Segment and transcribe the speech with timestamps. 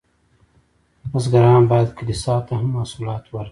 [1.11, 3.49] بزګران باید کلیسا ته هم محصولات ورکړي.